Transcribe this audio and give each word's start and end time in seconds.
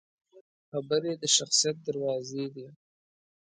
خبرې 0.69 1.13
د 1.21 1.23
شخصیت 1.35 1.77
دروازې 1.87 2.45
دي 2.55 2.67